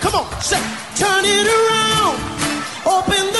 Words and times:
Come 0.00 0.14
on, 0.14 0.40
say, 0.40 0.56
turn 0.96 1.24
it 1.24 1.46
around. 1.46 2.16
Open 2.86 3.24
the 3.36 3.39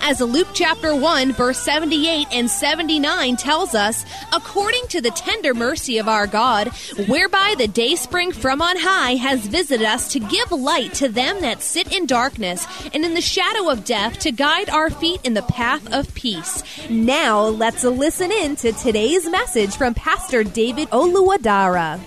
As 0.00 0.20
Luke 0.20 0.48
chapter 0.54 0.94
1, 0.94 1.32
verse 1.32 1.58
78 1.58 2.28
and 2.32 2.50
79 2.50 3.36
tells 3.36 3.74
us, 3.74 4.04
according 4.32 4.86
to 4.88 5.00
the 5.00 5.10
tender 5.10 5.54
mercy 5.54 5.98
of 5.98 6.08
our 6.08 6.26
God, 6.26 6.68
whereby 7.08 7.54
the 7.56 7.68
day 7.68 7.94
spring 7.94 8.32
from 8.32 8.62
on 8.62 8.76
high 8.78 9.14
has 9.16 9.46
visited 9.46 9.86
us 9.86 10.12
to 10.12 10.20
give 10.20 10.50
light 10.52 10.94
to 10.94 11.08
them 11.08 11.40
that 11.40 11.62
sit 11.62 11.94
in 11.94 12.06
darkness 12.06 12.66
and 12.94 13.04
in 13.04 13.14
the 13.14 13.20
shadow 13.20 13.70
of 13.70 13.84
death 13.84 14.18
to 14.20 14.32
guide 14.32 14.70
our 14.70 14.90
feet 14.90 15.20
in 15.24 15.34
the 15.34 15.42
path 15.42 15.92
of 15.92 16.14
peace. 16.14 16.62
Now 16.88 17.42
let's 17.42 17.84
listen 17.84 18.30
in 18.30 18.56
to 18.56 18.72
today's 18.72 19.28
message 19.28 19.76
from 19.76 19.94
Pastor 19.94 20.44
David 20.44 20.88
Oluwadara. 20.90 22.00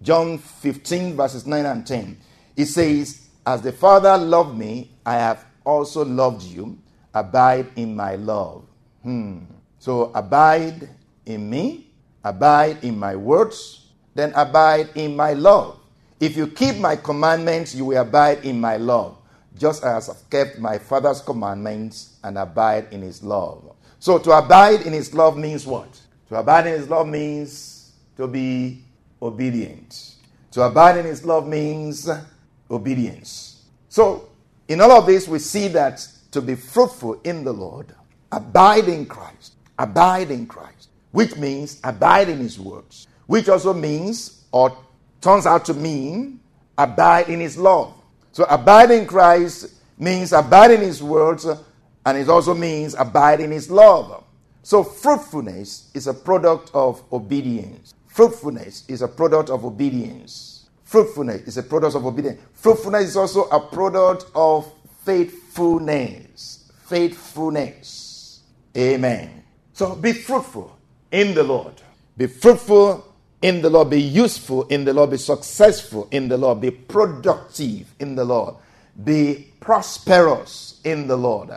John 0.00 0.38
15, 0.38 1.16
verses 1.16 1.46
9 1.46 1.66
and 1.66 1.86
10. 1.86 2.18
It 2.56 2.66
says, 2.66 3.28
As 3.44 3.62
the 3.62 3.72
Father 3.72 4.16
loved 4.16 4.56
me, 4.56 4.92
I 5.04 5.14
have 5.14 5.44
also 5.68 6.04
loved 6.04 6.42
you. 6.42 6.78
Abide 7.12 7.66
in 7.76 7.94
my 7.94 8.16
love. 8.16 8.64
Hmm. 9.02 9.44
So 9.78 10.10
abide 10.14 10.88
in 11.26 11.48
me, 11.48 11.86
abide 12.24 12.82
in 12.82 12.98
my 12.98 13.14
words, 13.16 13.86
then 14.14 14.32
abide 14.34 14.88
in 14.94 15.14
my 15.14 15.34
love. 15.34 15.78
If 16.20 16.36
you 16.36 16.48
keep 16.48 16.76
my 16.78 16.96
commandments, 16.96 17.74
you 17.74 17.84
will 17.84 18.00
abide 18.00 18.44
in 18.44 18.60
my 18.60 18.76
love, 18.76 19.16
just 19.56 19.84
as 19.84 20.08
I've 20.08 20.28
kept 20.30 20.58
my 20.58 20.78
Father's 20.78 21.20
commandments 21.20 22.16
and 22.24 22.38
abide 22.38 22.88
in 22.90 23.02
his 23.02 23.22
love. 23.22 23.76
So 24.00 24.18
to 24.18 24.32
abide 24.32 24.82
in 24.82 24.92
his 24.92 25.14
love 25.14 25.36
means 25.36 25.66
what? 25.66 25.88
To 26.28 26.36
abide 26.36 26.66
in 26.66 26.74
his 26.74 26.88
love 26.88 27.06
means 27.06 27.92
to 28.16 28.26
be 28.26 28.82
obedient. 29.22 30.16
To 30.52 30.62
abide 30.62 30.98
in 30.98 31.06
his 31.06 31.24
love 31.24 31.46
means 31.46 32.08
obedience. 32.70 33.62
So, 33.88 34.28
in 34.68 34.80
all 34.80 34.92
of 34.92 35.06
this, 35.06 35.26
we 35.26 35.38
see 35.38 35.68
that 35.68 36.06
to 36.30 36.42
be 36.42 36.54
fruitful 36.54 37.20
in 37.24 37.42
the 37.42 37.52
Lord, 37.52 37.94
abide 38.30 38.88
in 38.88 39.06
Christ, 39.06 39.54
abide 39.78 40.30
in 40.30 40.46
Christ, 40.46 40.90
which 41.12 41.36
means 41.36 41.80
abide 41.82 42.28
in 42.28 42.38
his 42.38 42.60
words, 42.60 43.08
which 43.26 43.48
also 43.48 43.72
means, 43.72 44.44
or 44.52 44.76
turns 45.20 45.46
out 45.46 45.64
to 45.66 45.74
mean, 45.74 46.40
abide 46.76 47.28
in 47.28 47.40
his 47.40 47.56
love. 47.56 47.94
So, 48.32 48.44
abide 48.44 48.90
in 48.90 49.06
Christ 49.06 49.74
means 49.98 50.32
abide 50.32 50.70
in 50.70 50.80
his 50.80 51.02
words, 51.02 51.46
and 52.06 52.18
it 52.18 52.28
also 52.28 52.54
means 52.54 52.94
abide 52.94 53.40
in 53.40 53.50
his 53.50 53.70
love. 53.70 54.22
So, 54.62 54.84
fruitfulness 54.84 55.90
is 55.94 56.06
a 56.06 56.14
product 56.14 56.70
of 56.74 57.02
obedience. 57.10 57.94
Fruitfulness 58.06 58.84
is 58.88 59.00
a 59.00 59.08
product 59.08 59.48
of 59.48 59.64
obedience. 59.64 60.57
Fruitfulness 60.88 61.42
is 61.42 61.58
a 61.58 61.62
product 61.62 61.96
of 61.96 62.06
obedience. 62.06 62.40
Fruitfulness 62.54 63.10
is 63.10 63.16
also 63.18 63.44
a 63.50 63.60
product 63.60 64.24
of 64.34 64.72
faithfulness. 65.04 66.72
Faithfulness. 66.86 68.40
Amen. 68.74 69.44
So 69.74 69.94
be 69.96 70.14
fruitful 70.14 70.74
in 71.12 71.34
the 71.34 71.42
Lord. 71.42 71.74
Be 72.16 72.26
fruitful 72.26 73.04
in 73.42 73.60
the 73.60 73.68
Lord. 73.68 73.90
Be 73.90 74.00
useful 74.00 74.66
in 74.68 74.86
the 74.86 74.94
Lord. 74.94 75.10
Be 75.10 75.18
successful 75.18 76.08
in 76.10 76.26
the 76.26 76.38
Lord. 76.38 76.62
Be 76.62 76.70
productive 76.70 77.94
in 77.98 78.14
the 78.14 78.24
Lord. 78.24 78.54
Be 79.04 79.48
prosperous 79.60 80.80
in 80.84 81.06
the 81.06 81.18
Lord. 81.18 81.50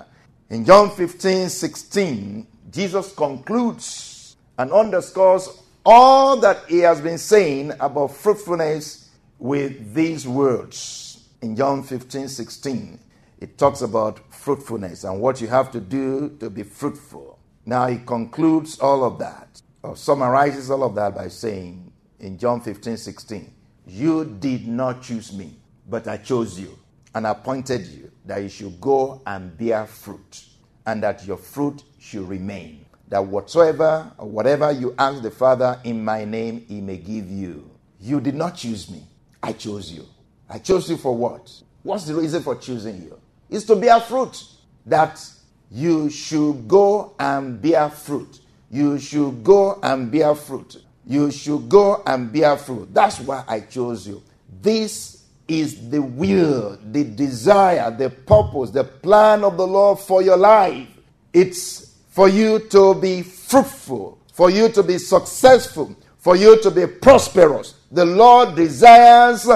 In 0.50 0.66
John 0.66 0.90
15 0.90 1.47
16, 1.47 2.47
Jesus 2.70 3.14
concludes 3.14 4.36
and 4.58 4.74
underscores 4.74 5.47
all 5.86 6.36
that 6.36 6.66
he 6.68 6.80
has 6.80 7.00
been 7.00 7.18
saying 7.18 7.72
about 7.80 8.12
fruitfulness 8.12 9.01
with 9.41 9.96
these 9.96 10.28
words. 10.28 11.28
In 11.41 11.56
John 11.56 11.81
15 11.81 12.28
16, 12.28 13.00
it 13.40 13.57
talks 13.57 13.81
about 13.81 14.31
fruitfulness 14.31 15.03
and 15.03 15.19
what 15.19 15.41
you 15.41 15.47
have 15.47 15.72
to 15.72 15.79
do 15.79 16.38
to 16.40 16.52
be 16.52 16.62
fruitful. 16.62 17.40
Now, 17.66 17.88
he 17.88 17.97
concludes 17.97 18.79
all 18.79 19.03
of 19.03 19.18
that, 19.18 19.59
or 19.81 19.96
summarizes 19.97 20.69
all 20.69 20.84
of 20.84 20.94
that 20.94 21.16
by 21.16 21.28
saying 21.28 21.91
in 22.19 22.38
John 22.38 22.62
15 22.62 22.97
16, 22.97 23.52
You 23.88 24.25
did 24.25 24.68
not 24.68 25.02
choose 25.02 25.34
me, 25.34 25.58
but 25.90 26.08
I 26.08 26.18
chose 26.18 26.59
you 26.59 26.78
and 27.16 27.25
appointed 27.25 27.88
you 27.88 28.12
that 28.25 28.44
you 28.44 28.50
should 28.50 28.79
go 28.79 29.23
and 29.25 29.58
bear 29.58 29.88
fruit, 29.88 30.46
and 30.85 31.02
that 31.02 31.25
your 31.25 31.38
fruit 31.38 31.81
should 32.00 32.29
remain 32.29 32.85
that 33.08 33.25
whatsoever 33.25 34.12
or 34.19 34.29
whatever 34.29 34.72
you 34.72 34.94
ask 35.00 35.23
the 35.23 35.31
Father 35.31 35.79
in 35.84 36.06
my 36.06 36.25
name, 36.25 36.63
he 36.68 36.79
may 36.79 36.97
give 36.97 37.29
you. 37.29 37.69
You 38.00 38.22
did 38.22 38.35
not 38.35 38.56
choose 38.56 38.90
me. 38.90 39.03
I 39.44 39.53
chose 39.53 39.91
you. 39.91 40.06
I 40.50 40.59
chose 40.59 40.90
you 40.90 40.97
for 40.97 41.16
what? 41.16 41.52
What's 41.84 42.06
the 42.06 42.16
reason 42.16 42.44
for 42.44 42.56
choosing 42.56 43.02
you? 43.02 43.19
It's 43.50 43.66
to 43.66 43.75
bear 43.75 44.00
fruit. 44.00 44.44
That 44.85 45.24
you 45.72 46.09
should 46.09 46.68
go 46.68 47.13
and 47.19 47.62
bear 47.62 47.90
fruit. 47.90 48.40
You 48.69 49.00
should 49.00 49.44
go 49.44 49.79
and 49.81 50.12
bear 50.12 50.35
fruit. 50.35 50.84
You 51.06 51.31
should 51.31 51.69
go 51.69 52.03
and 52.06 52.31
bear 52.31 52.57
fruit. 52.57 52.94
That's 52.94 53.19
why 53.19 53.44
I 53.47 53.62
chose 53.62 54.07
you. 54.07 54.22
This 54.62 55.25
is 55.47 55.90
the 55.90 56.02
will, 56.02 56.78
the 56.91 57.03
desire, 57.03 57.91
the 57.91 58.09
purpose, 58.09 58.69
the 58.69 58.84
plan 58.84 59.44
of 59.44 59.58
the 59.58 59.68
Lord 59.68 60.00
for 60.00 60.22
your 60.22 60.38
life. 60.38 60.88
It's 61.34 61.97
for 62.09 62.29
you 62.29 62.59
to 62.69 62.96
be 62.96 63.22
fruitful, 63.23 64.19
for 64.34 64.50
you 64.50 64.69
to 64.69 64.84
be 64.84 64.97
successful, 64.97 65.96
for 66.18 66.35
you 66.35 66.62
to 66.62 66.72
be 66.72 66.88
prosperous. 66.88 67.75
The 67.91 68.06
Lord 68.06 68.56
desires 68.56 69.50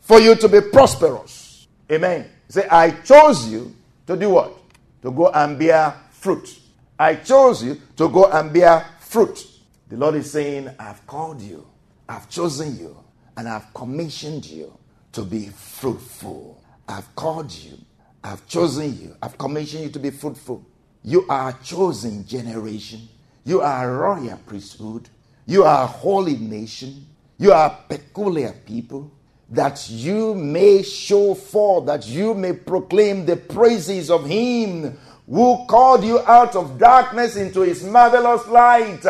for 0.00 0.18
you 0.18 0.34
to 0.36 0.48
be 0.48 0.60
prosperous. 0.60 1.66
Amen. 1.90 2.30
Say, 2.48 2.66
I 2.68 2.90
chose 2.90 3.48
you 3.48 3.74
to 4.06 4.16
do 4.16 4.30
what? 4.30 4.56
To 5.02 5.10
go 5.10 5.28
and 5.28 5.58
bear 5.58 5.94
fruit. 6.10 6.58
I 6.98 7.16
chose 7.16 7.62
you 7.62 7.80
to 7.96 8.08
go 8.08 8.30
and 8.30 8.52
bear 8.52 8.86
fruit. 9.00 9.46
The 9.88 9.96
Lord 9.96 10.14
is 10.14 10.30
saying, 10.30 10.70
I've 10.78 11.06
called 11.06 11.42
you, 11.42 11.66
I've 12.08 12.28
chosen 12.30 12.78
you, 12.78 12.96
and 13.36 13.48
I've 13.48 13.72
commissioned 13.74 14.46
you 14.46 14.72
to 15.12 15.22
be 15.22 15.48
fruitful. 15.48 16.62
I've 16.88 17.14
called 17.14 17.52
you, 17.52 17.76
I've 18.22 18.46
chosen 18.46 18.98
you, 18.98 19.16
I've 19.22 19.36
commissioned 19.36 19.84
you 19.84 19.90
to 19.90 19.98
be 19.98 20.10
fruitful. 20.10 20.64
You 21.02 21.26
are 21.28 21.50
a 21.50 21.58
chosen 21.62 22.26
generation. 22.26 23.08
You 23.44 23.60
are 23.60 23.90
a 23.90 23.94
royal 23.94 24.38
priesthood. 24.46 25.10
You 25.44 25.64
are 25.64 25.84
a 25.84 25.86
holy 25.86 26.36
nation. 26.36 27.06
You 27.38 27.52
are 27.52 27.66
a 27.66 27.88
peculiar 27.88 28.52
people. 28.66 29.10
That 29.50 29.88
you 29.90 30.34
may 30.34 30.82
show 30.82 31.34
forth, 31.34 31.86
that 31.86 32.06
you 32.08 32.34
may 32.34 32.54
proclaim 32.54 33.26
the 33.26 33.36
praises 33.36 34.10
of 34.10 34.24
Him 34.24 34.98
who 35.28 35.66
called 35.66 36.02
you 36.02 36.20
out 36.20 36.56
of 36.56 36.78
darkness 36.78 37.36
into 37.36 37.60
His 37.60 37.84
marvelous 37.84 38.46
light. 38.48 39.04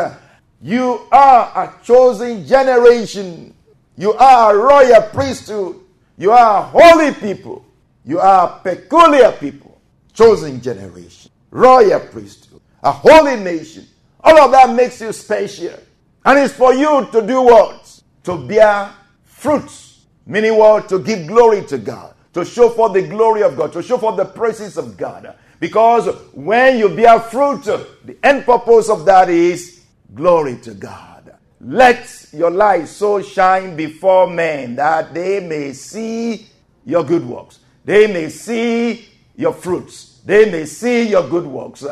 You 0.61 1.07
are 1.11 1.51
a 1.55 1.73
chosen 1.83 2.45
generation. 2.45 3.53
You 3.97 4.13
are 4.13 4.53
a 4.53 4.57
royal 4.57 5.01
priesthood. 5.09 5.79
You 6.17 6.31
are 6.31 6.59
a 6.59 6.63
holy 6.63 7.13
people. 7.13 7.65
You 8.03 8.19
are 8.19 8.49
a 8.49 8.59
peculiar 8.59 9.31
people. 9.31 9.81
Chosen 10.13 10.61
generation 10.61 11.31
royal 11.55 12.01
priesthood, 12.01 12.59
a 12.83 12.91
holy 12.91 13.37
nation. 13.37 13.87
All 14.21 14.37
of 14.37 14.51
that 14.51 14.75
makes 14.75 14.99
you 14.99 15.13
special. 15.13 15.79
And 16.25 16.39
it's 16.39 16.53
for 16.53 16.73
you 16.73 17.07
to 17.11 17.25
do 17.25 17.41
what? 17.41 17.94
To 18.25 18.37
bear 18.37 18.91
fruits. 19.23 20.05
Meaning 20.25 20.57
what? 20.57 20.89
To 20.89 20.99
give 20.99 21.27
glory 21.27 21.63
to 21.65 21.77
God, 21.77 22.15
to 22.33 22.43
show 22.43 22.69
forth 22.69 22.93
the 22.93 23.07
glory 23.07 23.43
of 23.43 23.55
God, 23.55 23.71
to 23.73 23.83
show 23.83 23.97
forth 23.97 24.17
the 24.17 24.25
praises 24.25 24.77
of 24.77 24.97
God. 24.97 25.35
Because 25.59 26.07
when 26.33 26.77
you 26.77 26.89
bear 26.89 27.19
fruit, 27.19 27.63
the 27.63 28.17
end 28.23 28.45
purpose 28.45 28.89
of 28.89 29.05
that 29.05 29.29
is 29.29 29.83
glory 30.13 30.57
to 30.57 30.73
God. 30.73 31.35
Let 31.61 32.27
your 32.33 32.51
light 32.51 32.87
so 32.87 33.21
shine 33.21 33.75
before 33.75 34.27
men 34.29 34.75
that 34.75 35.13
they 35.13 35.39
may 35.39 35.73
see 35.73 36.47
your 36.85 37.03
good 37.03 37.25
works. 37.25 37.59
They 37.85 38.11
may 38.11 38.29
see 38.29 39.07
your 39.35 39.53
fruits. 39.53 40.21
They 40.25 40.49
may 40.51 40.65
see 40.65 41.07
your 41.09 41.27
good 41.29 41.45
works 41.45 41.85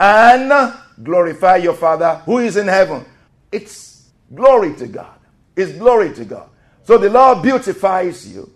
and 0.00 0.74
glorify 1.02 1.56
your 1.56 1.74
Father 1.74 2.16
who 2.24 2.38
is 2.38 2.56
in 2.56 2.66
heaven. 2.66 3.04
It's 3.52 4.10
glory 4.34 4.74
to 4.76 4.86
God. 4.86 5.18
It's 5.56 5.72
glory 5.72 6.12
to 6.14 6.24
God. 6.24 6.48
So 6.82 6.98
the 6.98 7.10
Lord 7.10 7.42
beautifies 7.42 8.32
you. 8.32 8.50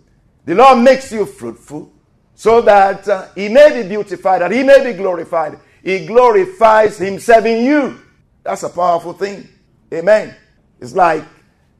The 0.45 0.55
Lord 0.55 0.79
makes 0.79 1.11
you 1.11 1.25
fruitful 1.25 1.91
so 2.35 2.61
that 2.61 3.07
uh, 3.07 3.27
He 3.35 3.49
may 3.49 3.81
be 3.81 3.87
beautified, 3.87 4.41
that 4.41 4.51
He 4.51 4.63
may 4.63 4.83
be 4.83 4.97
glorified. 4.97 5.59
He 5.83 6.05
glorifies 6.05 6.97
Himself 6.97 7.45
in 7.45 7.65
you. 7.65 7.99
That's 8.43 8.63
a 8.63 8.69
powerful 8.69 9.13
thing. 9.13 9.47
Amen. 9.93 10.35
It's 10.79 10.93
like, 10.93 11.23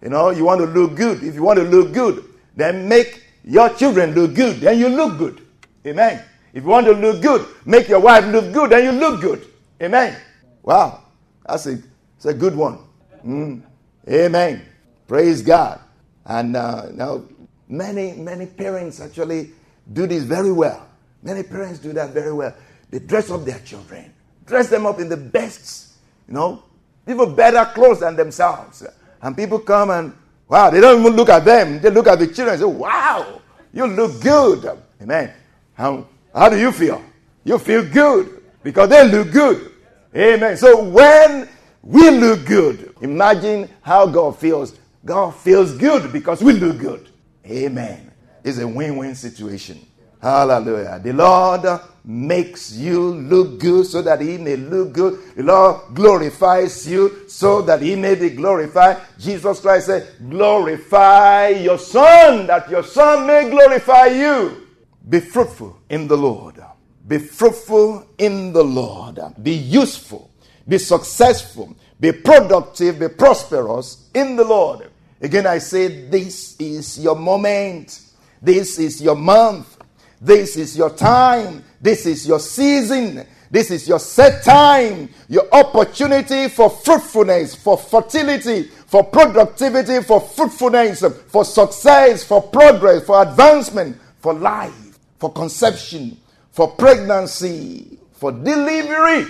you 0.01 0.10
know, 0.10 0.30
you 0.31 0.45
want 0.45 0.62
to 0.62 0.68
look 0.68 0.95
good. 0.95 1.24
If 1.24 1.36
you 1.36 1.44
want 1.44 1.60
to 1.60 1.66
look 1.66 1.94
good, 1.94 2.25
then 2.56 2.88
make 2.88 3.24
your 3.44 3.69
children 3.75 4.13
look 4.13 4.33
good. 4.36 4.57
Then 4.57 4.80
you 4.80 4.89
look 4.89 5.18
good. 5.18 5.45
Amen. 5.86 6.24
If 6.54 6.63
you 6.63 6.69
want 6.69 6.88
to 6.88 6.94
look 6.94 7.21
good, 7.21 7.45
make 7.66 7.88
your 7.88 8.00
wife 8.00 8.25
look 8.25 8.51
good. 8.51 8.71
Then 8.71 8.83
you 8.83 8.92
look 8.92 9.21
good. 9.21 9.48
Amen. 9.81 10.18
Wow. 10.63 11.04
That's 11.48 11.66
a, 11.68 11.75
that's 12.16 12.25
a 12.25 12.33
good 12.33 12.56
one. 12.56 12.80
Mm. 13.25 13.62
Amen. 14.07 14.66
Praise 15.10 15.42
God. 15.42 15.82
And 16.24 16.56
uh, 16.56 16.92
now, 16.94 17.24
many, 17.68 18.14
many 18.14 18.46
parents 18.46 19.02
actually 19.02 19.50
do 19.92 20.06
this 20.06 20.24
very 20.24 20.52
well. 20.52 20.88
Many 21.24 21.42
parents 21.42 21.80
do 21.80 21.92
that 21.94 22.12
very 22.12 22.32
well. 22.32 22.54
They 22.92 23.00
dress 23.00 23.32
up 23.32 23.44
their 23.44 23.58
children, 23.60 24.14
dress 24.46 24.70
them 24.70 24.86
up 24.86 25.00
in 25.00 25.10
the 25.10 25.18
best, 25.18 25.94
you 26.28 26.36
know, 26.36 26.64
even 27.08 27.34
better 27.34 27.66
clothes 27.74 28.02
than 28.02 28.16
themselves. 28.16 28.86
And 29.24 29.36
people 29.36 29.58
come 29.58 29.90
and, 29.90 30.14
wow, 30.48 30.70
they 30.70 30.80
don't 30.80 31.00
even 31.00 31.16
look 31.16 31.30
at 31.30 31.44
them. 31.44 31.82
They 31.82 31.90
look 31.90 32.06
at 32.06 32.20
the 32.20 32.28
children 32.28 32.50
and 32.50 32.60
say, 32.60 32.66
wow, 32.66 33.42
you 33.74 33.88
look 33.88 34.22
good. 34.22 34.78
Amen. 35.02 35.34
How, 35.74 36.06
how 36.36 36.50
do 36.50 36.60
you 36.60 36.72
feel? 36.72 37.04
You 37.44 37.58
feel 37.58 37.84
good 37.84 38.44
because 38.62 38.90
they 38.90 39.10
look 39.10 39.32
good. 39.32 39.72
Amen. 40.16 40.56
So 40.56 40.84
when 40.84 41.50
we 41.82 42.12
look 42.12 42.46
good, 42.46 42.94
imagine 43.02 43.68
how 43.82 44.06
God 44.06 44.38
feels. 44.38 44.76
God 45.10 45.34
feels 45.34 45.74
good 45.74 46.14
because 46.14 46.44
we 46.44 46.54
look 46.54 46.78
good. 46.78 47.10
Amen. 47.44 48.12
It's 48.44 48.60
a 48.60 48.68
win 48.68 48.96
win 48.96 49.16
situation. 49.16 49.84
Hallelujah. 50.22 51.02
The 51.04 51.14
Lord 51.14 51.82
makes 52.06 52.74
you 52.74 53.16
look 53.16 53.60
good 53.60 53.88
so 53.88 54.04
that 54.04 54.22
He 54.22 54.38
may 54.38 54.56
look 54.56 54.94
good. 54.94 55.36
The 55.36 55.42
Lord 55.42 55.96
glorifies 55.96 56.88
you 56.88 57.28
so 57.28 57.64
that 57.64 57.82
He 57.82 57.96
may 57.96 58.14
be 58.14 58.30
glorified. 58.30 59.02
Jesus 59.18 59.60
Christ 59.62 59.88
said, 59.88 60.14
Glorify 60.30 61.48
your 61.48 61.80
Son, 61.80 62.46
that 62.46 62.70
your 62.70 62.84
Son 62.84 63.26
may 63.26 63.50
glorify 63.50 64.06
you. 64.10 64.68
Be 65.10 65.22
fruitful 65.22 65.76
in 65.90 66.08
the 66.08 66.18
Lord. 66.18 66.64
Be 67.08 67.18
fruitful 67.18 68.06
in 68.20 68.54
the 68.54 68.64
Lord. 68.64 69.20
Be 69.42 69.54
useful. 69.56 70.30
Be 70.68 70.78
successful. 70.78 71.76
Be 72.00 72.12
productive. 72.12 73.00
Be 73.00 73.08
prosperous 73.08 74.08
in 74.14 74.36
the 74.36 74.44
Lord. 74.44 74.89
Again, 75.21 75.48
I 75.48 75.57
say, 75.57 76.07
this 76.10 76.56
is 76.60 77.00
your 77.00 77.16
moment. 77.16 78.01
This 78.42 78.80
is 78.80 79.01
your 79.01 79.16
month. 79.16 79.77
This 80.21 80.56
is 80.56 80.77
your 80.77 80.89
time. 80.89 81.63
This 81.81 82.06
is 82.06 82.27
your 82.27 82.39
season. 82.39 83.25
This 83.51 83.71
is 83.71 83.88
your 83.88 84.00
set 84.00 84.44
time, 84.44 85.10
your 85.27 85.48
opportunity 85.51 86.50
for 86.50 86.69
fruitfulness, 86.69 87.56
for 87.56 87.77
fertility, 87.77 88.63
for 88.86 89.04
productivity, 89.04 90.04
for 90.04 90.21
fruitfulness, 90.21 91.04
for 91.27 91.44
success, 91.44 92.24
for 92.24 92.44
progress, 92.44 93.06
for 93.06 93.24
advancement, 93.24 93.98
for 94.19 94.36
life, 94.36 95.00
for 95.18 95.33
conception, 95.33 96.16
for 96.51 96.68
pregnancy, 96.68 97.98
for 98.12 98.31
delivery, 98.31 99.25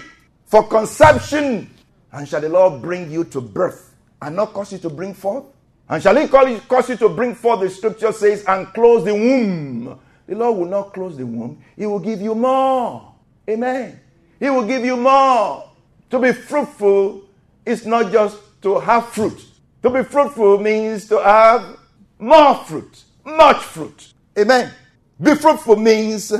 for 0.45 0.67
conception. 0.67 1.69
And 2.11 2.27
shall 2.27 2.41
the 2.41 2.49
Lord 2.49 2.81
bring 2.81 3.09
you 3.09 3.23
to 3.25 3.39
birth 3.39 3.95
and 4.21 4.35
not 4.35 4.51
cause 4.51 4.73
you 4.73 4.79
to 4.79 4.89
bring 4.89 5.13
forth? 5.13 5.45
And 5.89 6.03
shall 6.03 6.15
he 6.15 6.27
cause 6.27 6.89
you 6.89 6.95
to 6.97 7.09
bring 7.09 7.33
forth, 7.33 7.61
the 7.61 7.69
scripture 7.69 8.11
says, 8.11 8.43
and 8.47 8.67
close 8.73 9.03
the 9.03 9.13
womb? 9.13 9.99
The 10.27 10.35
Lord 10.35 10.57
will 10.59 10.67
not 10.67 10.93
close 10.93 11.17
the 11.17 11.25
womb, 11.25 11.59
He 11.75 11.87
will 11.87 11.99
give 11.99 12.21
you 12.21 12.35
more. 12.35 13.15
Amen. 13.49 13.99
He 14.39 14.49
will 14.49 14.65
give 14.67 14.85
you 14.85 14.95
more. 14.95 15.67
To 16.11 16.19
be 16.19 16.31
fruitful 16.31 17.23
is 17.65 17.85
not 17.85 18.11
just 18.11 18.37
to 18.61 18.79
have 18.79 19.07
fruit. 19.09 19.43
To 19.81 19.89
be 19.89 20.03
fruitful 20.03 20.59
means 20.59 21.07
to 21.07 21.21
have 21.21 21.77
more 22.19 22.55
fruit, 22.65 23.03
much 23.25 23.63
fruit. 23.63 24.13
Amen. 24.37 24.71
Be 25.19 25.33
fruitful 25.33 25.77
means 25.77 26.31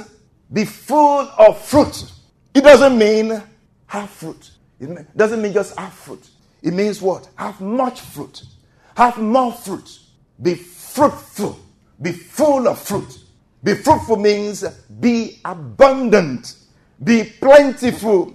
be 0.52 0.66
full 0.66 1.28
of 1.38 1.60
fruit. 1.66 2.12
It 2.54 2.62
doesn't 2.62 2.98
mean 2.98 3.42
have 3.88 4.10
fruit. 4.10 4.52
It 4.80 5.18
doesn't 5.18 5.42
mean 5.42 5.54
just 5.54 5.78
have 5.78 5.94
fruit. 5.94 6.28
It 6.62 6.74
means 6.74 7.02
what? 7.02 7.30
Have 7.36 7.60
much 7.62 8.02
fruit. 8.02 8.44
Have 9.00 9.18
more 9.18 9.54
fruit. 9.54 9.98
Be 10.42 10.56
fruitful. 10.56 11.58
Be 12.02 12.12
full 12.12 12.68
of 12.68 12.78
fruit. 12.80 13.18
Be 13.64 13.74
fruitful 13.76 14.18
means 14.18 14.66
be 15.00 15.40
abundant, 15.46 16.56
be 17.02 17.24
plentiful, 17.40 18.34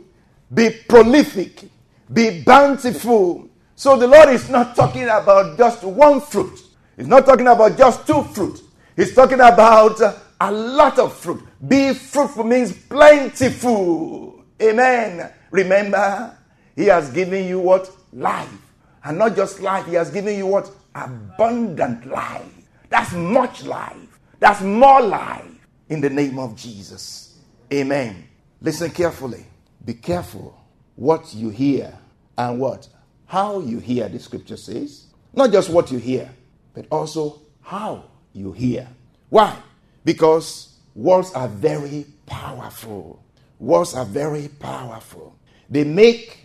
be 0.55 0.71
prolific, 0.89 1.69
be 2.11 2.43
bountiful. 2.43 3.47
So 3.77 3.99
the 3.99 4.07
Lord 4.07 4.31
is 4.31 4.49
not 4.49 4.75
talking 4.75 5.05
about 5.05 5.59
just 5.59 5.85
one 5.85 6.23
fruit. 6.23 6.59
He's 6.97 7.09
not 7.09 7.27
talking 7.27 7.47
about 7.47 7.77
just 7.77 8.07
two 8.07 8.23
fruit. 8.23 8.59
He's 8.97 9.15
talking 9.15 9.41
about 9.41 10.01
a 10.41 10.51
lot 10.51 10.99
of 10.99 11.15
fruit. 11.15 11.43
Be 11.69 11.93
fruitful 11.93 12.45
means 12.45 12.73
plentiful. 12.73 14.43
Amen. 14.63 15.31
Remember, 15.51 16.35
He 16.75 16.87
has 16.87 17.11
given 17.11 17.47
you 17.49 17.61
what? 17.61 17.91
Life. 18.15 18.64
And 19.05 19.19
not 19.19 19.37
just 19.37 19.61
life, 19.61 19.87
He 19.87 19.95
has 19.95 20.11
given 20.11 20.37
you 20.37 20.47
what? 20.47 20.71
Abundant 20.95 22.07
life. 22.07 22.43
That's 22.89 23.13
much 23.13 23.65
life. 23.65 24.19
That's 24.41 24.63
more 24.63 25.01
life 25.03 25.45
in 25.89 26.01
the 26.01 26.11
name 26.11 26.39
of 26.39 26.57
Jesus. 26.57 27.39
Amen. 27.73 28.27
Listen 28.61 28.91
carefully. 28.91 29.45
Be 29.85 29.95
careful 29.95 30.59
what 30.97 31.35
you 31.35 31.51
hear 31.51 31.93
and 32.39 32.59
what? 32.59 32.89
How 33.27 33.61
you 33.61 33.79
hear, 33.79 34.09
the 34.09 34.19
scripture 34.19 34.57
says. 34.57 35.07
Not 35.35 35.51
just 35.51 35.71
what 35.71 35.91
you 35.91 35.99
hear, 35.99 36.31
but 36.73 36.87
also 36.91 37.43
how 37.61 38.05
you 38.33 38.53
hear. 38.53 38.89
Why? 39.29 39.57
Because 40.05 40.79
words 40.95 41.33
are 41.33 41.49
very 41.49 42.07
powerful. 42.27 43.23
Words 43.59 43.95
are 43.95 44.05
very 44.05 44.49
powerful. 44.49 45.37
They 45.69 45.85
make 45.85 46.39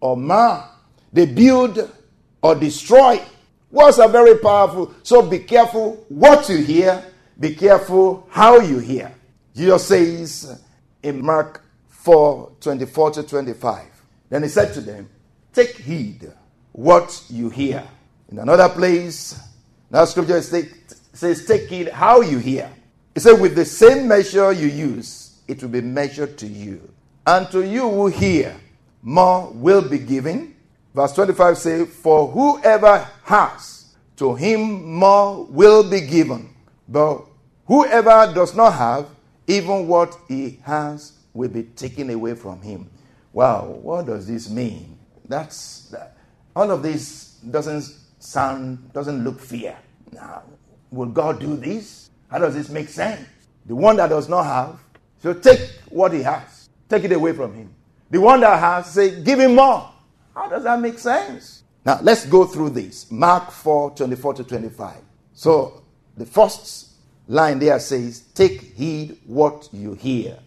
or 0.00 0.16
mar, 0.16 0.70
they 1.12 1.26
build 1.26 1.90
or 2.42 2.54
destroy. 2.54 3.20
Words 3.70 3.98
are 3.98 4.08
very 4.08 4.38
powerful. 4.38 4.94
So 5.02 5.22
be 5.22 5.40
careful 5.40 6.04
what 6.08 6.48
you 6.48 6.58
hear 6.58 7.04
be 7.38 7.54
careful 7.54 8.26
how 8.30 8.60
you 8.60 8.78
hear. 8.78 9.12
Jesus 9.54 9.86
says 9.86 10.62
in 11.02 11.24
Mark 11.24 11.62
4 11.88 12.52
24 12.60 13.10
to 13.12 13.22
25. 13.22 13.84
Then 14.30 14.42
he 14.42 14.48
said 14.48 14.72
to 14.74 14.80
them, 14.80 15.08
Take 15.52 15.76
heed 15.76 16.32
what 16.72 17.24
you 17.28 17.50
hear. 17.50 17.86
In 18.30 18.38
another 18.38 18.68
place, 18.68 19.38
now 19.90 20.04
scripture 20.06 20.40
says, 20.42 21.46
Take 21.46 21.68
heed 21.68 21.88
how 21.88 22.22
you 22.22 22.38
hear. 22.38 22.70
He 23.14 23.20
said, 23.20 23.38
With 23.38 23.54
the 23.54 23.64
same 23.64 24.08
measure 24.08 24.52
you 24.52 24.68
use, 24.68 25.38
it 25.46 25.62
will 25.62 25.70
be 25.70 25.82
measured 25.82 26.38
to 26.38 26.46
you. 26.46 26.90
And 27.26 27.50
to 27.50 27.66
you 27.66 27.82
who 27.82 28.06
hear, 28.06 28.56
more 29.02 29.50
will 29.52 29.86
be 29.86 29.98
given. 29.98 30.55
Verse 30.96 31.12
25 31.12 31.58
says, 31.58 31.88
For 31.88 32.26
whoever 32.28 33.06
has, 33.24 33.94
to 34.16 34.34
him 34.34 34.94
more 34.94 35.44
will 35.44 35.90
be 35.90 36.00
given. 36.00 36.48
But 36.88 37.22
whoever 37.66 38.32
does 38.32 38.56
not 38.56 38.72
have, 38.72 39.06
even 39.46 39.88
what 39.88 40.16
he 40.26 40.58
has 40.62 41.12
will 41.34 41.50
be 41.50 41.64
taken 41.64 42.08
away 42.08 42.34
from 42.34 42.62
him. 42.62 42.88
Wow, 43.34 43.78
what 43.82 44.06
does 44.06 44.26
this 44.26 44.48
mean? 44.48 44.96
That's 45.28 45.90
that. 45.90 46.16
all 46.54 46.70
of 46.70 46.82
this 46.82 47.40
doesn't 47.50 47.84
sound, 48.18 48.90
doesn't 48.94 49.22
look 49.22 49.38
fair. 49.38 49.76
Now, 50.12 50.44
will 50.90 51.10
God 51.10 51.40
do 51.40 51.58
this? 51.58 52.08
How 52.30 52.38
does 52.38 52.54
this 52.54 52.70
make 52.70 52.88
sense? 52.88 53.28
The 53.66 53.74
one 53.76 53.96
that 53.96 54.08
does 54.08 54.30
not 54.30 54.44
have, 54.44 54.78
so 55.22 55.34
take 55.34 55.60
what 55.90 56.14
he 56.14 56.22
has, 56.22 56.70
take 56.88 57.04
it 57.04 57.12
away 57.12 57.34
from 57.34 57.52
him. 57.52 57.74
The 58.10 58.18
one 58.18 58.40
that 58.40 58.58
has, 58.58 58.86
say, 58.86 59.20
give 59.22 59.40
him 59.40 59.56
more. 59.56 59.92
How 60.36 60.48
does 60.48 60.64
that 60.64 60.78
make 60.80 60.98
sense? 60.98 61.62
Now, 61.86 61.98
let's 62.02 62.26
go 62.26 62.44
through 62.44 62.70
this. 62.70 63.10
Mark 63.10 63.50
4 63.50 63.92
24 63.92 64.34
to 64.34 64.44
25. 64.44 64.96
So, 65.32 65.82
The 66.16 66.26
first 66.26 66.90
line 67.26 67.58
there 67.58 67.78
says, 67.78 68.20
Take 68.34 68.60
heed 68.60 69.18
what 69.24 69.68
you 69.72 69.94
hear. 69.94 70.38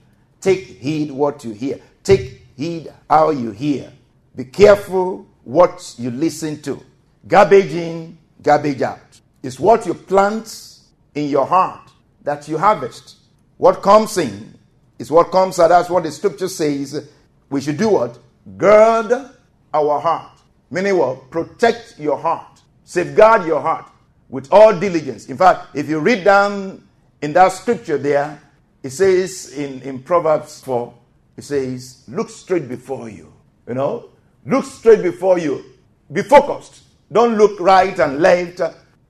Take 0.42 0.66
heed 0.66 1.12
what 1.12 1.44
you 1.44 1.52
hear. 1.52 1.80
Take 2.04 2.46
heed 2.56 2.94
how 3.10 3.32
you 3.32 3.52
hear. 3.52 3.92
Be 4.36 4.46
careful 4.46 5.28
what 5.44 5.96
you 5.98 6.12
listen 6.12 6.62
to. 6.62 6.84
Garbage 7.28 7.74
in, 7.74 8.18
garbage 8.42 8.82
out. 8.84 9.00
It's 9.42 9.60
what 9.60 9.86
you 9.86 9.94
plant 9.94 10.80
in 11.16 11.30
your 11.30 11.46
heart 11.46 11.90
that 12.24 12.48
you 12.48 12.58
harvest. 12.58 13.18
What 13.58 13.82
comes 13.82 14.18
in 14.18 14.54
is 15.00 15.12
what 15.12 15.32
comes 15.32 15.60
out. 15.60 15.70
That's 15.70 15.90
what 15.90 16.04
the 16.04 16.12
scripture 16.12 16.48
says. 16.48 17.10
We 17.50 17.62
should 17.62 17.78
do 17.78 17.90
what? 17.90 18.20
Gird 18.58 19.32
our 19.74 20.00
heart. 20.00 20.40
Meaning 20.72 20.98
what? 20.98 21.30
Protect 21.30 21.96
your 22.00 22.18
heart. 22.18 22.62
Safeguard 22.84 23.46
your 23.46 23.62
heart 23.62 23.90
with 24.30 24.48
all 24.52 24.78
diligence. 24.80 25.28
In 25.28 25.38
fact, 25.38 25.76
if 25.76 25.90
you 25.90 26.00
read 26.00 26.24
down 26.24 26.88
in 27.22 27.34
that 27.34 27.52
scripture 27.52 27.98
there, 27.98 28.42
it 28.84 28.92
says 28.92 29.54
in, 29.54 29.82
in 29.82 30.02
Proverbs 30.02 30.62
4, 30.64 30.94
it 31.38 31.44
says, 31.44 32.04
look 32.08 32.30
straight 32.30 32.70
before 32.70 33.10
you. 33.10 33.34
You 33.68 33.74
know? 33.74 34.10
Look 34.46 34.66
straight 34.66 35.02
before 35.02 35.38
you. 35.40 35.64
Be 36.12 36.22
focused. 36.22 36.84
Don't 37.12 37.38
look 37.38 37.60
right 37.60 37.98
and 38.00 38.20
left. 38.20 38.62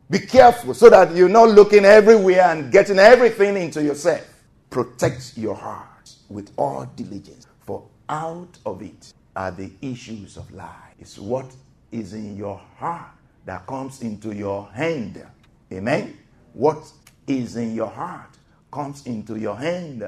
Be 0.09 0.19
careful 0.19 0.73
so 0.73 0.89
that 0.89 1.15
you're 1.15 1.29
not 1.29 1.49
looking 1.49 1.85
everywhere 1.85 2.41
and 2.41 2.71
getting 2.71 2.99
everything 2.99 3.57
into 3.57 3.83
yourself. 3.83 4.25
Protect 4.69 5.37
your 5.37 5.55
heart 5.55 6.13
with 6.29 6.51
all 6.57 6.85
diligence, 6.95 7.47
for 7.59 7.87
out 8.07 8.57
of 8.65 8.81
it 8.81 9.13
are 9.39 9.51
the 9.51 9.71
issues 9.81 10.35
of 10.35 10.51
life. 10.51 10.67
It's 10.99 11.17
what 11.17 11.49
is 11.93 12.11
in 12.11 12.35
your 12.35 12.59
heart 12.75 13.11
that 13.45 13.65
comes 13.67 14.01
into 14.01 14.35
your 14.35 14.67
hand. 14.73 15.25
Amen. 15.71 16.17
What 16.51 16.91
is 17.25 17.55
in 17.55 17.73
your 17.73 17.87
heart 17.87 18.35
comes 18.69 19.05
into 19.05 19.37
your 19.37 19.55
hand 19.55 20.03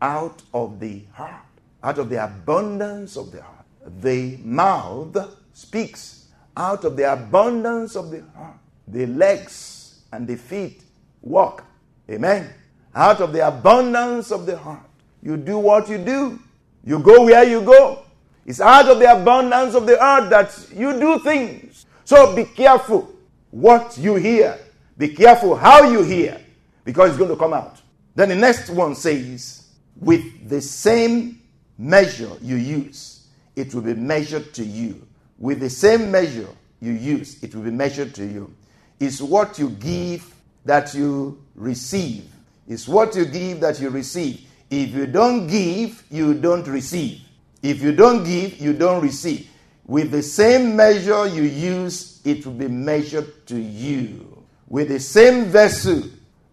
out 0.00 0.42
of 0.52 0.80
the 0.80 1.04
heart, 1.12 1.46
out 1.80 1.98
of 1.98 2.10
the 2.10 2.24
abundance 2.24 3.16
of 3.16 3.30
the 3.30 3.40
heart. 3.40 3.64
The 4.00 4.38
mouth 4.38 5.16
speaks 5.52 6.26
out 6.56 6.82
of 6.82 6.96
the 6.96 7.12
abundance 7.12 7.94
of 7.94 8.10
the 8.10 8.24
heart. 8.34 8.58
The 8.88 9.06
legs 9.06 10.00
and 10.12 10.26
the 10.26 10.36
feet 10.36 10.82
walk. 11.20 11.64
Amen. 12.10 12.52
Out 12.96 13.20
of 13.20 13.32
the 13.32 13.46
abundance 13.46 14.32
of 14.32 14.44
the 14.44 14.58
heart. 14.58 14.90
You 15.22 15.36
do 15.36 15.58
what 15.58 15.88
you 15.88 15.98
do. 15.98 16.40
You 16.84 16.98
go 16.98 17.26
where 17.26 17.44
you 17.44 17.62
go. 17.62 18.01
It's 18.44 18.60
out 18.60 18.88
of 18.88 18.98
the 18.98 19.12
abundance 19.12 19.74
of 19.74 19.86
the 19.86 20.02
earth 20.02 20.30
that 20.30 20.76
you 20.76 20.98
do 20.98 21.18
things. 21.20 21.86
So 22.04 22.34
be 22.34 22.44
careful 22.44 23.14
what 23.50 23.96
you 23.96 24.16
hear. 24.16 24.58
Be 24.98 25.08
careful 25.08 25.56
how 25.56 25.84
you 25.90 26.02
hear 26.02 26.40
because 26.84 27.10
it's 27.10 27.18
going 27.18 27.30
to 27.30 27.36
come 27.36 27.52
out. 27.52 27.80
Then 28.14 28.28
the 28.28 28.36
next 28.36 28.68
one 28.70 28.94
says, 28.94 29.66
with 30.00 30.48
the 30.48 30.60
same 30.60 31.40
measure 31.78 32.30
you 32.40 32.56
use, 32.56 33.26
it 33.56 33.74
will 33.74 33.82
be 33.82 33.94
measured 33.94 34.52
to 34.54 34.64
you. 34.64 35.06
With 35.38 35.60
the 35.60 35.70
same 35.70 36.10
measure 36.10 36.48
you 36.80 36.92
use, 36.92 37.42
it 37.42 37.54
will 37.54 37.62
be 37.62 37.70
measured 37.70 38.14
to 38.16 38.24
you. 38.24 38.52
It's 39.00 39.20
what 39.20 39.58
you 39.58 39.70
give 39.70 40.34
that 40.64 40.94
you 40.94 41.42
receive. 41.54 42.24
It's 42.68 42.86
what 42.86 43.14
you 43.16 43.24
give 43.24 43.60
that 43.60 43.80
you 43.80 43.90
receive. 43.90 44.46
If 44.70 44.90
you 44.90 45.06
don't 45.06 45.46
give, 45.46 46.04
you 46.10 46.34
don't 46.34 46.66
receive. 46.66 47.21
If 47.62 47.80
you 47.80 47.92
don't 47.92 48.24
give, 48.24 48.58
you 48.58 48.72
don't 48.72 49.02
receive. 49.02 49.48
With 49.86 50.10
the 50.10 50.22
same 50.22 50.76
measure 50.76 51.26
you 51.26 51.42
use, 51.42 52.20
it 52.24 52.44
will 52.44 52.54
be 52.54 52.68
measured 52.68 53.46
to 53.46 53.60
you. 53.60 54.44
With 54.68 54.88
the 54.88 55.00
same 55.00 55.46
vessel 55.46 56.04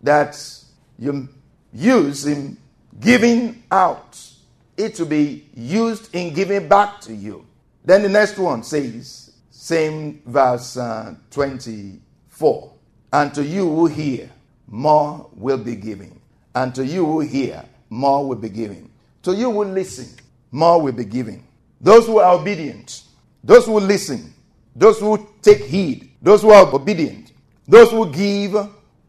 that 0.04 0.40
you 0.98 1.30
use 1.74 2.26
in 2.26 2.58
giving 3.00 3.64
out, 3.72 4.20
it 4.78 5.00
will 5.00 5.08
be 5.08 5.46
used 5.56 6.14
in 6.14 6.34
giving 6.34 6.68
back 6.68 7.02
to 7.02 7.14
you. 7.14 7.46
Then 7.86 8.04
the 8.04 8.10
next 8.10 8.38
one 8.38 8.64
says, 8.64 9.32
same 9.52 10.22
verse 10.26 10.78
uh, 10.78 11.16
24. 11.32 12.74
And 13.12 13.34
to 13.34 13.44
you 13.44 13.64
who 13.68 13.86
hear, 13.88 14.30
more 14.68 15.30
will 15.34 15.58
be 15.58 15.76
given. 15.76 16.20
And 16.54 16.74
to 16.76 16.86
you 16.86 17.06
who 17.06 17.22
hear, 17.22 17.64
more 17.90 18.28
will 18.28 18.36
be 18.36 18.50
given. 18.50 18.90
To 19.24 19.34
you 19.34 19.52
who 19.52 19.64
listen, 19.66 20.19
more 20.52 20.82
will 20.82 20.92
be 20.94 21.06
given. 21.06 21.44
Those 21.82 22.06
who 22.08 22.20
are 22.20 22.36
obedient, 22.36 23.04
those 23.44 23.66
who 23.66 23.80
listen, 23.80 24.34
those 24.76 25.00
who 25.00 25.28
take 25.42 25.64
heed, 25.66 26.12
those 26.22 26.42
who 26.42 26.52
are 26.52 26.68
obedient, 26.74 27.32
those 27.68 27.92
who 27.92 28.12
give 28.12 28.56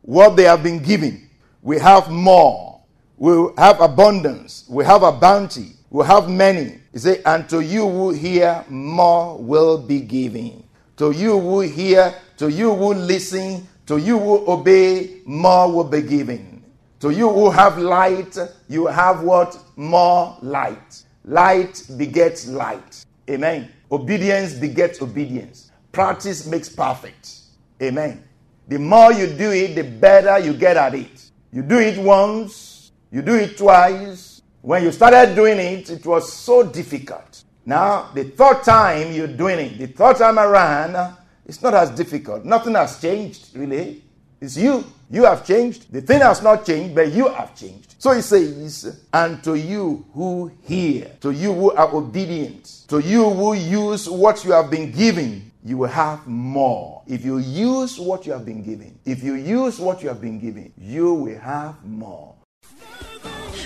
what 0.02 0.36
they 0.36 0.44
have 0.44 0.62
been 0.62 0.82
given, 0.82 1.28
we 1.62 1.78
have 1.78 2.10
more. 2.10 2.80
We 3.16 3.48
have 3.58 3.80
abundance. 3.80 4.64
We 4.68 4.84
have 4.84 5.02
a 5.02 5.12
bounty. 5.12 5.72
We 5.90 6.06
have 6.06 6.28
many. 6.28 6.78
He 6.92 6.98
said, 6.98 7.22
and 7.26 7.48
to 7.50 7.60
you 7.60 7.88
who 7.88 8.10
hear, 8.10 8.64
more 8.68 9.36
will 9.38 9.78
be 9.78 10.00
given. 10.00 10.64
To 10.96 11.10
you 11.10 11.38
who 11.38 11.60
hear, 11.60 12.14
to 12.38 12.50
you 12.50 12.74
who 12.74 12.94
listen, 12.94 13.66
to 13.86 13.98
you 13.98 14.18
who 14.18 14.50
obey, 14.50 15.20
more 15.24 15.70
will 15.70 15.84
be 15.84 16.02
given. 16.02 16.62
To 17.00 17.10
you 17.10 17.28
who 17.30 17.50
have 17.50 17.78
light, 17.78 18.36
you 18.68 18.86
have 18.86 19.22
what? 19.22 19.58
More 19.76 20.36
light. 20.42 21.02
Light 21.24 21.82
begets 21.96 22.48
light. 22.48 23.04
Amen. 23.28 23.70
Obedience 23.90 24.54
begets 24.54 25.02
obedience. 25.02 25.70
Practice 25.92 26.46
makes 26.46 26.68
perfect. 26.68 27.40
Amen. 27.82 28.24
The 28.68 28.78
more 28.78 29.12
you 29.12 29.26
do 29.26 29.50
it, 29.50 29.74
the 29.74 29.82
better 29.84 30.38
you 30.38 30.54
get 30.54 30.76
at 30.76 30.94
it. 30.94 31.30
You 31.52 31.62
do 31.62 31.78
it 31.78 31.98
once, 31.98 32.92
you 33.10 33.22
do 33.22 33.34
it 33.34 33.58
twice. 33.58 34.42
When 34.62 34.84
you 34.84 34.92
started 34.92 35.34
doing 35.34 35.58
it, 35.58 35.90
it 35.90 36.06
was 36.06 36.32
so 36.32 36.62
difficult. 36.62 37.44
Now, 37.64 38.10
the 38.14 38.24
third 38.24 38.62
time 38.62 39.12
you're 39.12 39.26
doing 39.26 39.58
it, 39.58 39.78
the 39.78 39.86
third 39.86 40.16
time 40.16 40.38
around, 40.38 41.16
it's 41.44 41.62
not 41.62 41.74
as 41.74 41.90
difficult. 41.90 42.44
Nothing 42.44 42.74
has 42.74 43.00
changed, 43.00 43.56
really. 43.56 44.04
It's 44.40 44.56
you. 44.56 44.84
You 45.10 45.24
have 45.24 45.46
changed. 45.46 45.92
The 45.92 46.00
thing 46.00 46.20
has 46.20 46.42
not 46.42 46.64
changed, 46.64 46.94
but 46.94 47.12
you 47.12 47.28
have 47.28 47.54
changed. 47.54 47.96
So 47.98 48.12
he 48.12 48.22
says, 48.22 49.04
And 49.12 49.42
to 49.44 49.54
you 49.54 50.06
who 50.14 50.50
hear, 50.62 51.10
to 51.20 51.30
you 51.30 51.52
who 51.52 51.72
are 51.72 51.94
obedient, 51.94 52.84
to 52.88 53.00
you 53.00 53.28
who 53.28 53.54
use 53.54 54.08
what 54.08 54.44
you 54.44 54.52
have 54.52 54.70
been 54.70 54.92
given, 54.92 55.50
you 55.62 55.78
will 55.78 55.88
have 55.88 56.26
more. 56.26 57.02
If 57.06 57.24
you 57.24 57.38
use 57.38 57.98
what 57.98 58.24
you 58.24 58.32
have 58.32 58.46
been 58.46 58.62
given, 58.62 58.98
if 59.04 59.22
you 59.22 59.34
use 59.34 59.78
what 59.78 60.02
you 60.02 60.08
have 60.08 60.20
been 60.20 60.38
given, 60.38 60.72
you 60.78 61.12
will 61.12 61.38
have 61.38 61.84
more. 61.84 62.34